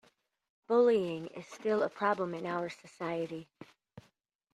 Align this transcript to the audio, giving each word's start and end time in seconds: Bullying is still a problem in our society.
Bullying 0.65 1.27
is 1.27 1.45
still 1.45 1.83
a 1.83 1.89
problem 1.89 2.33
in 2.33 2.47
our 2.47 2.69
society. 2.71 3.47